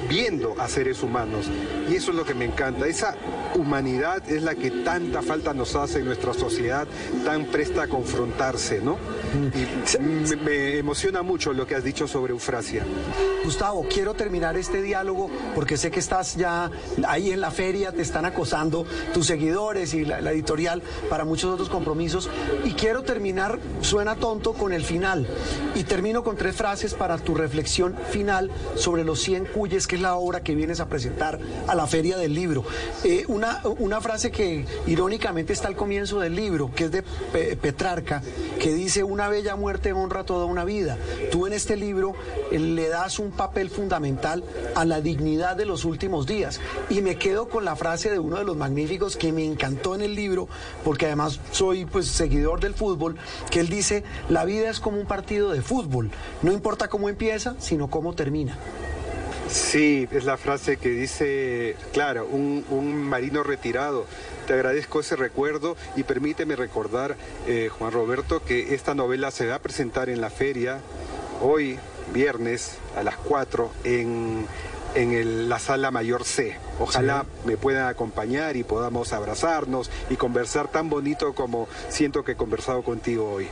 [0.08, 1.46] viendo a seres humanos.
[1.88, 2.88] Y eso es lo que me encanta.
[2.88, 3.14] Esa
[3.54, 6.88] humanidad es la que tanta falta nos hace en nuestra sociedad,
[7.24, 8.98] tan presta a confrontarse, ¿no?
[9.32, 12.84] Y me, emociona mucho lo que has dicho sobre Eufrasia.
[13.44, 16.70] Gustavo, quiero terminar este diálogo porque sé que estás ya
[17.06, 21.68] ahí en la feria, te están acosando tus seguidores y la, editorial para muchos otros
[21.68, 22.28] compromisos.
[22.64, 25.26] Y quiero terminar, suena tonto, con el final.
[25.74, 30.02] Y termino con tres frases para tu reflexión final sobre los 100 cuyes, que es
[30.02, 32.64] la obra que vienes a presentar a la feria del libro.
[33.04, 37.02] Eh, una, una frase que irónicamente está al comienzo del libro, que es de
[37.56, 38.22] Petrarca,
[38.58, 40.96] que dice, una bella muerte honra toda una vida.
[41.30, 42.14] Tú en este libro
[42.50, 46.60] eh, le das un papel fundamental a la dignidad de los últimos días.
[46.88, 50.02] Y me quedo con la frase de uno de los magníficos que me encantó en
[50.02, 50.48] el libro,
[50.84, 53.16] porque además soy pues seguidor del fútbol,
[53.50, 56.10] que él dice, la vida es como un partido de fútbol,
[56.42, 58.58] no importa cómo empieza, sino cómo termina.
[59.50, 64.06] Sí, es la frase que dice, claro, un, marino retirado.
[64.46, 67.16] Te agradezco ese recuerdo y permíteme recordar,
[67.48, 70.78] eh, Juan Roberto, que esta novela se va a presentar en la feria
[71.42, 71.80] hoy,
[72.12, 74.46] viernes, a las 4, en,
[74.94, 76.56] la sala mayor C.
[76.80, 82.36] Ojalá me puedan acompañar y podamos abrazarnos y conversar tan bonito como siento que he
[82.36, 83.48] conversado contigo hoy.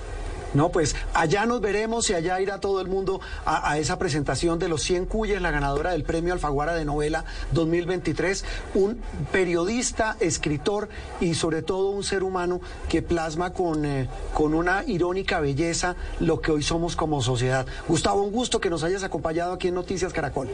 [0.55, 4.69] No, pues allá nos veremos y allá irá todo el mundo a, esa presentación de
[4.69, 10.89] los 100 Cuyes, la ganadora del premio Alfaguara de novela 2023, un periodista, escritor
[11.21, 16.41] y sobre todo un ser humano que plasma con, eh, con una irónica belleza lo
[16.41, 17.67] que hoy somos como sociedad.
[17.87, 20.49] Gustavo, un gusto que nos hayas acompañado aquí en Noticias Caracol.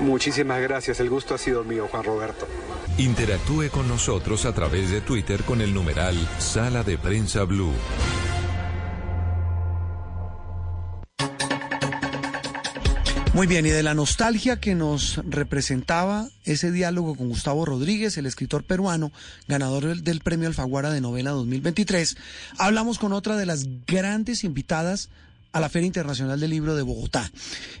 [0.00, 2.46] Muchísimas gracias, el gusto ha sido mío, Juan Roberto.
[2.98, 7.72] Interactúe con nosotros a través de Twitter con el numeral Sala de Prensa Blue.
[13.34, 18.26] Muy bien, y de la nostalgia que nos representaba ese diálogo con Gustavo Rodríguez, el
[18.26, 19.10] escritor peruano,
[19.48, 22.16] ganador del, Premio Alfaguara de Novela 2023,
[22.58, 25.08] hablamos con otra de las grandes invitadas
[25.50, 27.28] a la Feria Internacional del Libro de Bogotá.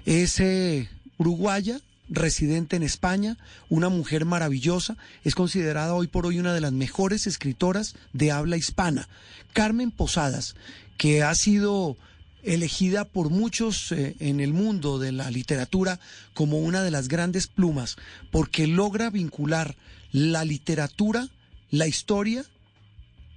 [0.06, 0.88] Es eh,
[1.18, 3.36] uruguaya, residente en España,
[3.68, 8.56] una mujer maravillosa, es considerada hoy por hoy una de las mejores escritoras de habla
[8.56, 9.08] hispana.
[9.52, 10.56] Carmen Posadas,
[10.98, 11.96] que ha sido
[12.44, 16.00] elegida por muchos eh, en el mundo de la literatura
[16.32, 17.96] como una de las grandes plumas,
[18.30, 19.76] porque logra vincular
[20.12, 21.28] la literatura,
[21.70, 22.44] la historia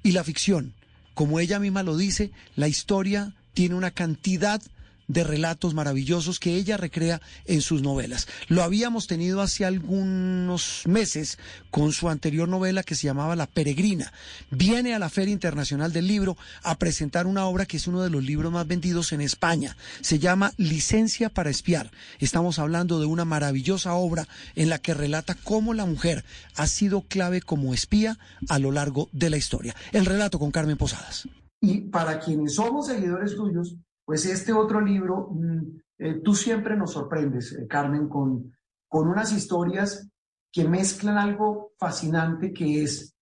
[0.03, 0.73] y la ficción.
[1.13, 4.76] Como ella misma lo dice, la historia tiene una cantidad de
[5.07, 8.27] relatos maravillosos que ella recrea en sus novelas.
[8.47, 11.37] Lo habíamos tenido hace algunos meses
[11.71, 14.11] con su anterior novela que se llamaba La Peregrina.
[14.51, 18.09] Viene a la Feria Internacional del Libro a presentar una obra que es uno de
[18.09, 19.77] los libros más vendidos en España.
[20.01, 21.91] Se llama Licencia para espiar.
[22.19, 26.23] Estamos hablando de una maravillosa obra en la que relata cómo la mujer
[26.55, 28.17] ha sido clave como espía
[28.49, 29.75] a lo largo de la historia.
[29.91, 31.27] El relato con Carmen Posadas.
[31.59, 33.75] Y para quienes somos seguidores tuyos,
[34.07, 35.61] pues este otro libro, mm,
[35.97, 38.55] eh, tú siempre nos sorprendes, eh, Carmen, con,
[38.87, 40.09] con unas historias
[40.49, 43.13] que mezclan algo fascinante que es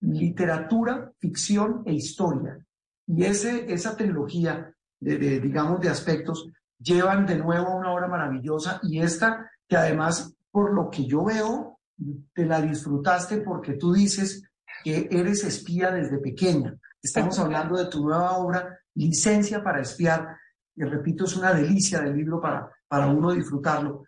[0.00, 2.58] literatura, ficción e historia.
[3.06, 6.48] Y ese, esa trilogía de, de, digamos, de aspectos
[6.78, 11.22] llevan de nuevo a una obra maravillosa y esta que además, por lo que yo
[11.22, 11.80] veo,
[12.32, 14.42] te la disfrutaste porque tú dices
[14.82, 16.74] que eres espía desde pequeña.
[17.02, 20.36] Estamos hablando de tu nueva obra, Licencia para espiar,
[20.76, 24.04] y repito, es una delicia del libro para, para uno disfrutarlo.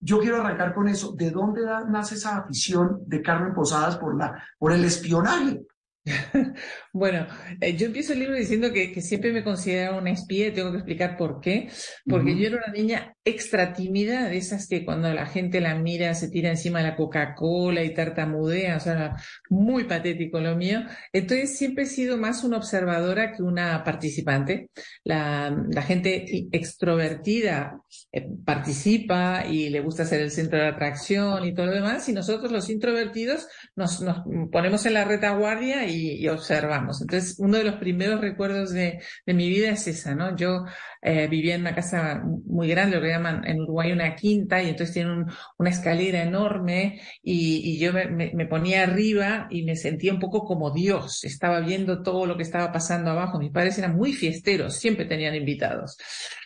[0.00, 1.12] Yo quiero arrancar con eso.
[1.12, 5.60] ¿De dónde nace esa afición de Carmen Posadas por, la, por el espionaje?
[6.92, 7.26] bueno,
[7.60, 10.78] eh, yo empiezo el libro diciendo que, siempre me consideraba una espía y tengo que
[10.78, 11.70] explicar por qué.
[12.04, 16.14] Porque yo era una niña extra tímida, de esas que cuando la gente la mira
[16.14, 19.16] se tira encima de la Coca-Cola y tartamudea, o sea,
[19.48, 20.80] muy patético lo mío.
[21.12, 24.70] Entonces siempre he sido más una observadora que una participante.
[25.04, 27.80] La, gente extrovertida
[28.12, 32.12] eh, participa y le gusta ser el centro de atracción y todo lo demás, y
[32.12, 37.00] nosotros los introvertidos nos, nos ponemos en la retaguardia y, observamos.
[37.02, 40.36] Entonces, uno de los primeros recuerdos de, mi vida es esa, ¿no?
[40.36, 40.64] Yo
[41.04, 44.68] eh, vivía en una casa muy grande, lo que llaman en Uruguay una quinta, y
[44.68, 45.24] entonces tiene
[45.58, 51.24] una escalera enorme, y, yo me, ponía arriba y me sentía un poco como Dios.
[51.24, 53.38] Estaba viendo todo lo que estaba pasando abajo.
[53.38, 55.96] Mis padres eran muy fiesteros, siempre tenían invitados.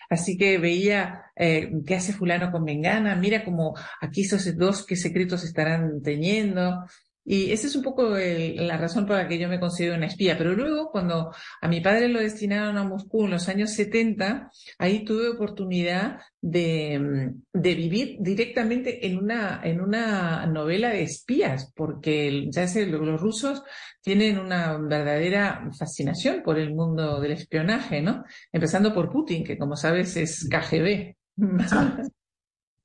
[0.08, 4.96] Así que veía eh, qué hace fulano con Mengana, mira como aquí esos dos qué
[4.96, 6.84] secretos estarán teniendo.
[7.28, 10.38] Y esa es un poco la razón por la que yo me considero una espía.
[10.38, 15.04] Pero luego, cuando a mi padre lo destinaron a Moscú en los años 70, ahí
[15.04, 22.68] tuve oportunidad de, de vivir directamente en una, en una novela de espías, porque ya
[22.68, 23.64] sé, los rusos
[24.02, 28.24] tienen una verdadera fascinación por el mundo del espionaje, ¿no?
[28.52, 31.16] Empezando por Putin, que como sabes es KGB.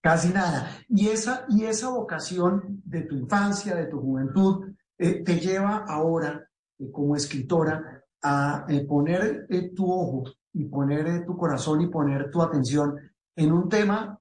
[0.02, 0.78] Casi nada.
[0.90, 6.50] Y esa, y esa vocación de tu infancia, de tu juventud, eh, te lleva ahora,
[6.80, 12.42] eh, como escritora, a eh, poner tu ojo y poner tu corazón y poner tu
[12.42, 12.96] atención
[13.36, 14.20] en un tema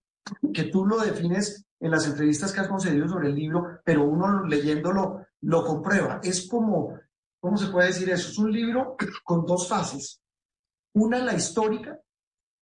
[0.53, 4.45] que tú lo defines en las entrevistas que has concedido sobre el libro, pero uno
[4.45, 6.21] leyéndolo lo comprueba.
[6.23, 6.95] Es como,
[7.41, 8.29] ¿cómo se puede decir eso?
[8.29, 10.21] Es un libro con dos fases.
[10.95, 11.99] Una, la histórica,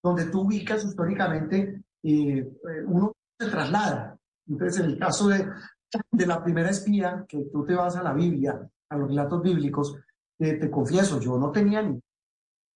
[0.02, 2.48] donde tú ubicas históricamente eh,
[2.87, 4.18] uno se traslada.
[4.46, 5.46] Entonces, en el caso de,
[6.11, 9.96] de la primera espía, que tú te vas a la Biblia, a los relatos bíblicos,
[10.38, 12.00] eh, te confieso, yo no tenía ni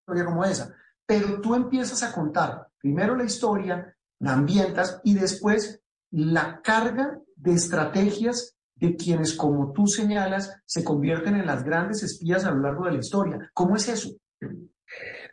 [0.00, 0.74] historia como esa,
[1.06, 5.80] pero tú empiezas a contar primero la historia, la ambientas y después
[6.10, 12.44] la carga de estrategias de quienes, como tú señalas, se convierten en las grandes espías
[12.44, 13.50] a lo largo de la historia.
[13.54, 14.10] ¿Cómo es eso?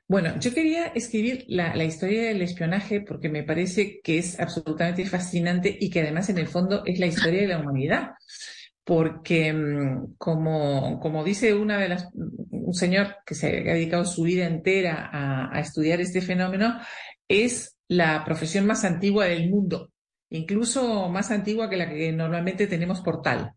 [0.10, 5.78] Bueno, yo quería escribir la, historia del espionaje porque me parece que es absolutamente fascinante
[5.80, 8.14] y que además en el fondo es la historia de la humanidad.
[8.84, 14.24] Porque mm, como, como dice una de las, un señor que se ha dedicado su
[14.24, 16.80] vida entera a, estudiar este fenómeno,
[17.28, 19.92] es la profesión más antigua del mundo,
[20.32, 23.52] incluso más antigua que la que normalmente tenemos por tal.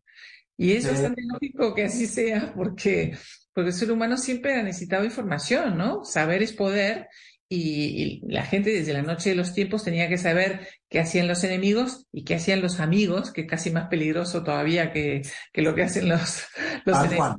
[0.59, 3.17] Y es bastante lógico que así sea, porque
[3.55, 6.05] porque el ser humano siempre ha necesitado información, ¿no?
[6.05, 7.09] Saber es poder
[7.49, 11.45] y, la gente desde la noche de los tiempos tenía que saber qué hacían los
[11.45, 15.23] enemigos y qué hacían los amigos, que es casi más peligroso todavía que,
[15.55, 16.45] lo que hacen los,
[16.87, 17.37] los enemigos.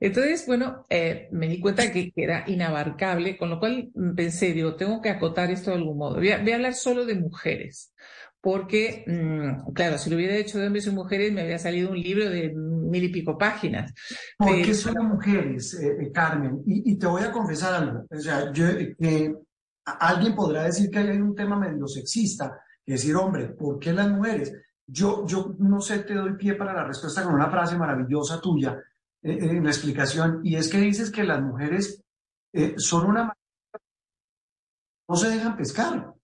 [0.00, 5.00] Entonces, bueno, eh, me di cuenta que, era inabarcable, con lo cual pensé, digo, tengo
[5.00, 6.16] que acotar esto de algún modo.
[6.16, 7.94] voy a hablar solo de mujeres,
[8.40, 12.00] porque, mm, claro, si lo hubiera hecho de hombres y mujeres, me había salido un
[12.00, 13.92] libro de mil y pico páginas.
[14.38, 16.62] ¿Por qué son mujeres, eh, eh, Carmen?
[16.64, 18.06] Y, te voy a confesar algo.
[18.08, 19.34] O sea, yo, eh,
[19.84, 24.08] alguien podrá decir que hay un tema medio sexista, y decir, hombre, ¿por qué las
[24.08, 24.52] mujeres?
[24.86, 28.80] Yo, yo no sé, te doy pie para la respuesta con una frase maravillosa tuya
[29.22, 32.00] en la explicación, y es que dices que las mujeres
[32.76, 33.36] son una...
[35.08, 36.15] no se dejan pescar.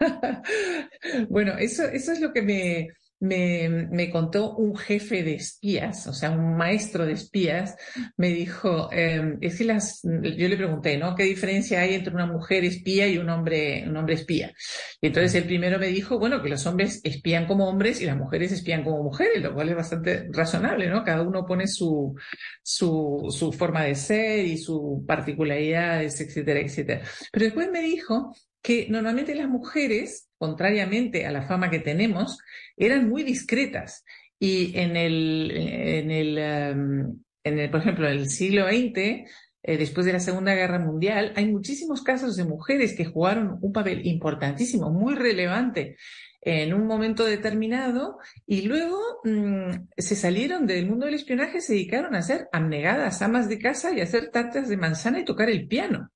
[1.28, 2.88] bueno, eso, es lo que me,
[3.20, 7.76] me, me, contó un jefe de espías, o sea, un maestro de espías,
[8.16, 11.14] me dijo, eh, es que las, yo le pregunté, ¿no?
[11.14, 14.52] ¿Qué diferencia hay entre una mujer espía y un hombre, un hombre espía?
[15.00, 18.16] Y entonces el primero me dijo, bueno, que los hombres espían como hombres y las
[18.16, 21.04] mujeres espían como mujeres, lo cual es bastante razonable, ¿no?
[21.04, 22.14] Cada uno pone su,
[22.62, 27.02] su, su forma de ser y sus particularidades, etcétera, etcétera.
[27.32, 32.38] Pero después me dijo que normalmente las mujeres, contrariamente a la fama que tenemos,
[32.78, 34.06] eran muy discretas.
[34.38, 39.76] Y en el, en el, em, en el por ejemplo, en el siglo XX, eh,
[39.76, 44.06] después de la Segunda Guerra Mundial, hay muchísimos casos de mujeres que jugaron un papel
[44.06, 45.98] importantísimo, muy relevante
[46.40, 52.14] en un momento determinado y luego mm, se salieron del mundo del espionaje, se dedicaron
[52.14, 55.68] a ser abnegadas amas de casa y a hacer tartas de manzana y tocar el
[55.68, 56.10] piano.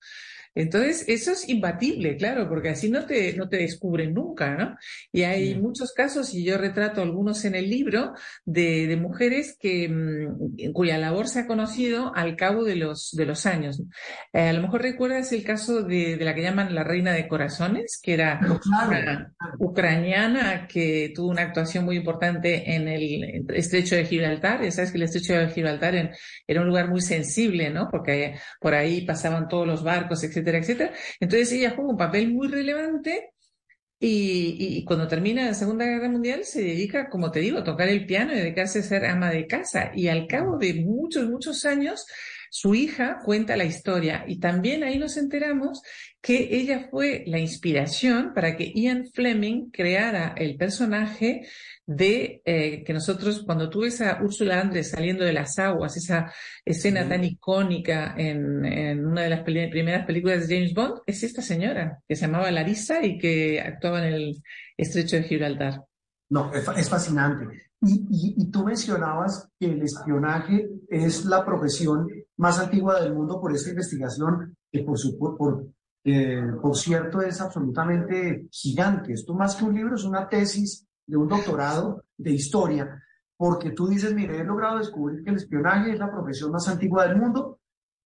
[0.54, 4.76] Entonces, eso es imbatible, claro, porque así no te, no te descubren nunca, ¿no?
[5.12, 8.12] Y hay muchos casos, y yo retrato algunos en el libro,
[8.44, 13.26] de, de mujeres que, mm, cuya labor se ha conocido al cabo de los, de
[13.26, 13.82] los años.
[14.32, 17.28] Eh, a lo mejor recuerdas el caso de, de, la que llaman la Reina de
[17.28, 24.06] Corazones, que era una ucraniana que tuvo una actuación muy importante en el estrecho de
[24.06, 24.62] Gibraltar.
[24.62, 25.94] Ya sabes que el estrecho de Gibraltar
[26.46, 27.88] era un lugar muy sensible, ¿no?
[27.90, 32.48] Porque por ahí pasaban todos los barcos, etc etcétera, Entonces ella juega un papel muy
[32.48, 33.32] relevante
[34.00, 38.06] y, cuando termina la Segunda Guerra Mundial se dedica, como te digo, a tocar el
[38.06, 39.90] piano y dedicarse a ser ama de casa.
[39.94, 42.06] Y al cabo de muchos, muchos años,
[42.50, 45.82] su hija cuenta la historia y también ahí nos enteramos
[46.20, 51.46] que ella fue la inspiración para que Ian Fleming creara el personaje
[51.86, 56.32] de eh, que nosotros, cuando tú ves a Úrsula Andrés saliendo de las aguas, esa
[56.64, 62.00] escena tan icónica en, una de las primeras películas de James Bond, es esta señora
[62.06, 64.42] que se llamaba Larissa y que actuaba en el
[64.76, 65.87] estrecho de Gibraltar.
[66.30, 67.70] No, es, fascinante.
[67.80, 73.70] Y, tú mencionabas que el espionaje es la profesión más antigua del mundo por esta
[73.70, 75.66] investigación, que por, su, por,
[76.04, 79.14] eh, por cierto es absolutamente gigante.
[79.14, 83.02] Esto más que un libro es una tesis de un doctorado de historia,
[83.36, 87.06] porque tú dices, mire, he logrado descubrir que el espionaje es la profesión más antigua
[87.06, 87.60] del mundo,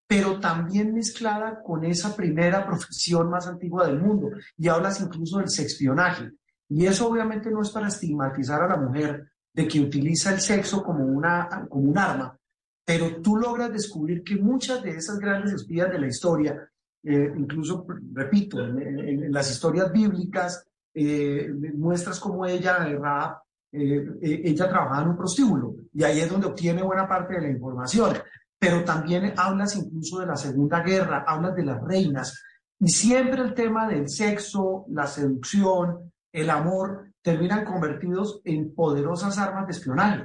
[0.06, 4.28] pero también mezclada con esa primera profesión más antigua del mundo.
[4.58, 6.30] Y hablas incluso del sexpionaje.
[6.68, 10.82] Y eso obviamente no es para estigmatizar a la mujer de que utiliza el sexo
[10.82, 12.36] como, una, como un arma,
[12.84, 16.68] pero tú logras descubrir que muchas de esas grandes espías de la historia,
[17.04, 22.86] eh, incluso, repito, en, las historias bíblicas, eh, muestras como ella,
[23.72, 27.42] eh, eh, ella trabajaba en un prostíbulo y ahí es donde obtiene buena parte de
[27.42, 28.16] la información.
[28.58, 32.42] Pero también hablas incluso de la Segunda Guerra, hablas de las reinas
[32.78, 39.66] y siempre el tema del sexo, la seducción, el amor, terminan convertidos en poderosas armas
[39.66, 40.24] de espionaje.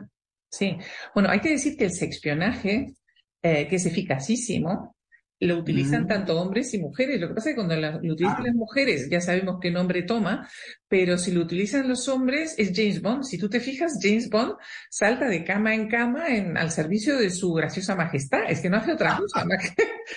[0.49, 0.77] Sí,
[1.13, 2.95] bueno, hay que decir que el sexpionaje,
[3.41, 4.95] que es eficacísimo,
[5.39, 7.21] lo utilizan tanto hombres y mujeres.
[7.21, 8.45] Lo que pasa es que cuando lo utilizan ah.
[8.45, 10.49] las mujeres ya sabemos qué nombre toma,
[10.87, 13.23] pero si lo utilizan los hombres es James Bond.
[13.23, 14.53] Si tú te fijas, James Bond
[14.89, 18.49] salta de cama en cama en, al servicio de su graciosa majestad.
[18.49, 19.45] Es que no hace otra cosa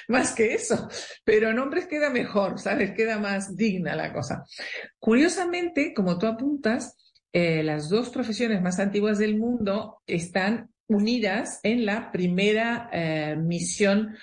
[0.09, 0.89] más que, eso.
[1.25, 2.93] Pero en hombres queda mejor, ¿sabes?
[2.93, 4.45] Queda más digna la cosa.
[4.99, 6.97] Curiosamente, como tú apuntas,
[7.33, 14.17] eh, las dos profesiones más antiguas del mundo están unidas en la primera eh, misión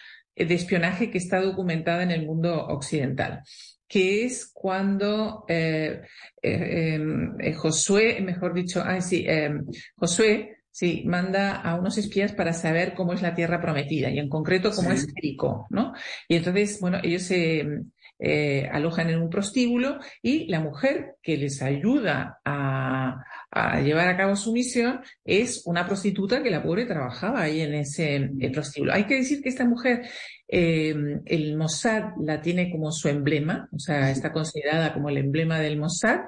[0.46, 3.44] de espionaje que está documentada en el mundo occidental,
[3.88, 6.02] que es cuando eh,
[6.42, 12.34] eh, em, eh, Josué, mejor dicho, ah, sí, em, Josué, sí, manda a unos espías
[12.34, 15.94] para saber cómo es la tierra prometida y en concreto cómo es Jericó, ¿no?
[16.28, 17.66] Y entonces, bueno, ellos se
[18.72, 24.36] alojan en un prostíbulo y la mujer que les ayuda a, a llevar a cabo
[24.36, 28.94] su misión es una prostituta que la pobre trabajaba ahí en ese prostíbulo.
[28.94, 30.02] Hay que decir que esta mujer,
[30.50, 35.60] em, el Mossad la tiene como su emblema, o sea, está considerada como el emblema
[35.60, 36.22] del Mossad,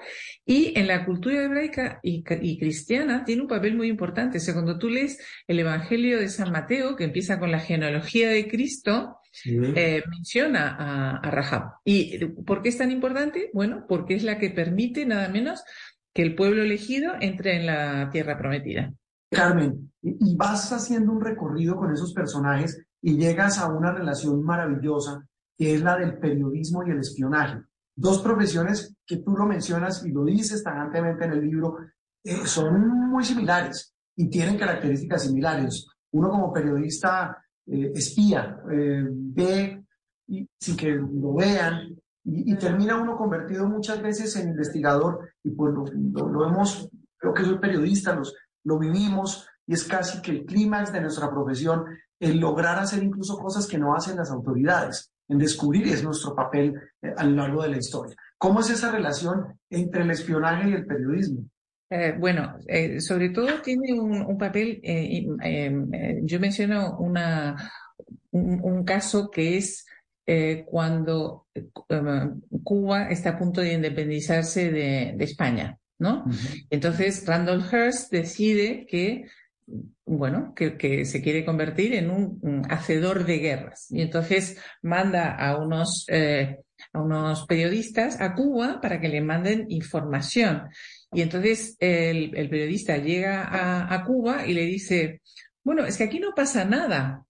[0.46, 4.38] y en la cultura hebraica y, cristiana tiene un papel muy importante.
[4.38, 8.30] O sea, cuando tú lees el Evangelio de San Mateo, que empieza con la genealogía
[8.30, 11.74] de Cristo, eh, menciona a, a Rahab.
[11.86, 13.50] ¿Y por qué es tan importante?
[13.54, 15.64] Bueno, porque es la que permite nada menos
[16.14, 18.94] que el pueblo elegido entre en la tierra prometida.
[19.32, 25.26] Carmen, y vas haciendo un recorrido con esos personajes y llegas a una relación maravillosa
[25.58, 27.62] que es la del periodismo y el espionaje.
[27.96, 31.78] Dos profesiones que tú lo mencionas y lo dices tajantemente en el libro,
[32.24, 35.86] eh, son muy similares y tienen características similares.
[36.12, 39.84] Uno como periodista eh, espía, eh, ve
[40.28, 45.74] y, sin que lo vean, y, termina uno convertido muchas veces en investigador y pues
[45.74, 46.90] lo, hemos
[47.20, 51.30] Creo que soy periodista, los, lo vivimos y es casi que el clímax de nuestra
[51.30, 51.86] profesión
[52.20, 56.36] el lograr hacer incluso cosas que no hacen las autoridades, en descubrir y es nuestro
[56.36, 58.16] papel eh, a lo largo de la historia.
[58.38, 61.44] ¿Cómo es esa relación entre el espionaje y el periodismo?
[61.90, 64.80] Eh, bueno, eh, sobre todo tiene un, papel,
[66.24, 67.72] yo menciono una,
[68.32, 69.86] un, caso que es
[70.66, 71.48] cuando
[72.64, 76.26] Cuba está a punto de independizarse de, España, ¿no?
[76.70, 79.26] Entonces Randolph Hearst decide que
[80.06, 83.88] bueno, que, se quiere convertir en un, hacedor de guerras.
[83.92, 86.58] Y entonces manda a unos, eh,
[86.94, 90.70] a unos periodistas a Cuba para que le manden información.
[91.12, 93.48] Y entonces el, periodista llega
[93.94, 95.22] a, Cuba y le dice,
[95.64, 97.26] bueno, es que aquí no pasa nada.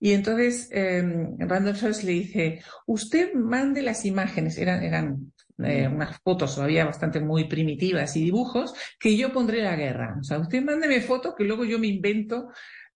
[0.00, 1.02] Y entonces eh,
[1.38, 7.44] Randolph le dice, usted mande las imágenes, eran, eran eh, unas fotos todavía bastante muy
[7.44, 10.16] primitivas y dibujos, que yo pondré la guerra.
[10.20, 12.50] O sea, usted mándeme fotos que luego yo me invento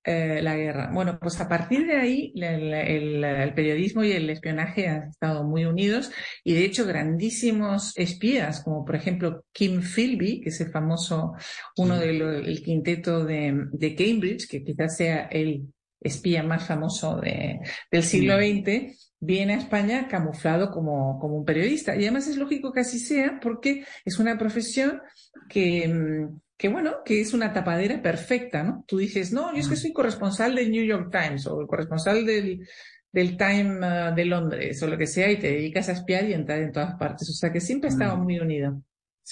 [0.05, 0.91] eh, la guerra.
[0.93, 6.11] Bueno, pues a partir de ahí el, periodismo y el espionaje han estado muy unidos
[6.43, 11.35] y de hecho grandísimos espías, como por ejemplo Kim Philby, que es el famoso,
[11.77, 15.69] uno del quinteto de, de, Cambridge, que quizás sea el
[16.03, 21.95] espía más famoso de, del siglo XX, viene a España camuflado como, como un periodista.
[21.95, 25.01] Y además es lógico que así sea porque es una profesión
[25.49, 28.85] que, mm, que, bueno, que es una tapadera perfecta, ¿no?
[28.87, 32.27] Tú dices, no, yo es que soy corresponsal del New York Times o el corresponsal
[32.27, 32.67] del,
[33.13, 36.33] del Time ah, de Londres o lo que sea y te dedicas a espiar y
[36.33, 37.29] entrar en todas partes.
[37.31, 38.83] O sea que siempre ha estado muy unido.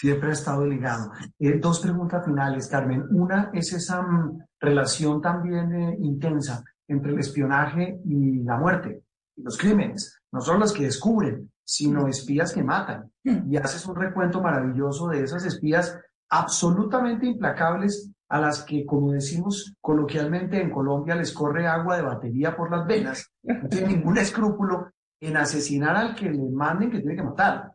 [0.01, 1.13] Siempre ha estado ligado.
[1.39, 3.05] Eh, dos preguntas finales, Carmen.
[3.11, 9.03] Una es esa mm, relación también eh, intensa entre el espionaje y la muerte
[9.43, 13.11] los crímenes, no son los que descubren, sino espías que matan.
[13.25, 15.99] Y haces un recuento maravilloso de esas espías
[16.29, 22.57] absolutamente implacables a las que, como decimos coloquialmente en Colombia, les corre agua de batería
[22.57, 23.31] por las venas.
[23.43, 24.91] No tienen ningún escrúpulo
[25.21, 27.73] en asesinar al que le manden que tiene que matar.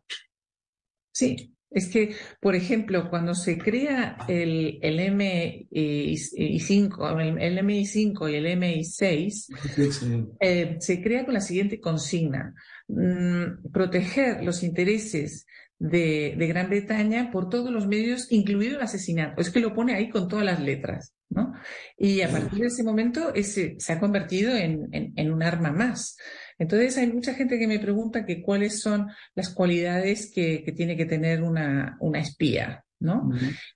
[1.12, 8.46] Sí, es que, por ejemplo, cuando se crea el, el MI5, el, MI5 y el
[8.46, 12.54] MI6, eh, se crea con la siguiente consigna.
[12.88, 15.44] Mm, proteger los intereses
[15.78, 19.42] de, de, Gran Bretaña por todos los medios, incluido el asesinato.
[19.42, 21.52] Es que lo pone ahí con todas las letras, ¿no?
[21.98, 26.16] Y a partir de ese momento ese, se ha convertido en, en un arma más.
[26.58, 31.06] Entonces hay mucha gente que me pregunta que cuáles son las cualidades que, tiene que
[31.06, 33.30] tener una, una espía, ¿no?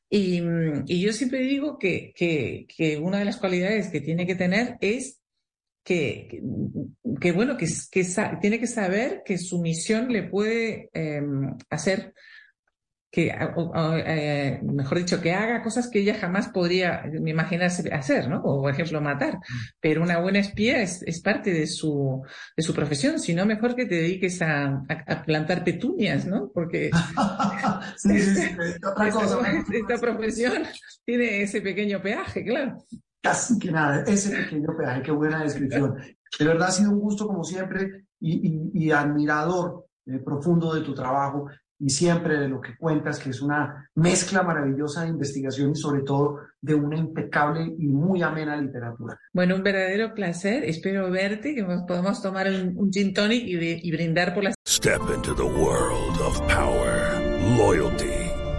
[0.09, 0.41] y,
[1.01, 5.21] yo siempre digo que, que, una de las cualidades que tiene que tener es
[5.85, 6.43] que,
[7.21, 8.07] que, bueno, que, que
[8.41, 12.15] tiene que saber que su misión le puede em, hacer
[13.11, 13.35] que,
[14.07, 18.41] eh, mejor dicho, que haga cosas que ella jamás podría imaginarse hacer, ¿no?
[18.43, 19.39] O, por ejemplo, matar.
[19.81, 22.23] Pero una buena espía es, es parte de su,
[22.57, 26.53] de su profesión, si no, mejor que te dediques a, a, plantar petunias, ¿no?
[26.55, 26.91] Porque
[28.05, 30.63] esta, profesión
[31.05, 32.87] tiene ese pequeño peaje, claro.
[33.21, 35.97] Casi que nada, ese pequeño peaje, qué buena descripción.
[36.39, 40.95] De verdad ha sido un gusto, como siempre, y, y, admirador eh, profundo de tu
[40.95, 41.49] trabajo
[41.81, 46.03] y siempre de lo que cuentas, que es una mezcla maravillosa de investigación y sobre
[46.03, 49.19] todo de una impecable y muy amena literatura.
[49.33, 50.63] Bueno, un verdadero placer.
[50.65, 54.55] Espero verte, que podamos tomar un, gin tonic y, y brindar por la...
[54.69, 57.19] Step into the world of power,
[57.57, 58.20] loyalty